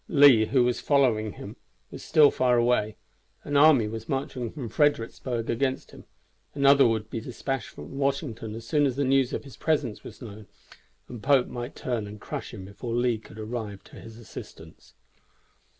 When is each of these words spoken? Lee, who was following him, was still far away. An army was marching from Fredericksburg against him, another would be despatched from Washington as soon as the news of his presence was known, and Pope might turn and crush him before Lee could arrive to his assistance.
Lee, 0.07 0.47
who 0.47 0.63
was 0.63 0.79
following 0.79 1.33
him, 1.33 1.57
was 1.91 2.01
still 2.03 2.31
far 2.31 2.57
away. 2.57 2.95
An 3.43 3.55
army 3.55 3.87
was 3.87 4.09
marching 4.09 4.51
from 4.51 4.67
Fredericksburg 4.67 5.47
against 5.47 5.91
him, 5.91 6.05
another 6.55 6.87
would 6.87 7.11
be 7.11 7.21
despatched 7.21 7.67
from 7.69 7.99
Washington 7.99 8.55
as 8.55 8.65
soon 8.67 8.87
as 8.87 8.95
the 8.95 9.03
news 9.03 9.31
of 9.31 9.43
his 9.43 9.57
presence 9.57 10.03
was 10.03 10.19
known, 10.19 10.47
and 11.07 11.21
Pope 11.21 11.49
might 11.49 11.75
turn 11.75 12.07
and 12.07 12.19
crush 12.19 12.51
him 12.51 12.65
before 12.65 12.95
Lee 12.95 13.19
could 13.19 13.37
arrive 13.37 13.83
to 13.83 13.97
his 13.97 14.17
assistance. 14.17 14.95